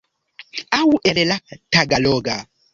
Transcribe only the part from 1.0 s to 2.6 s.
el la tagaloga.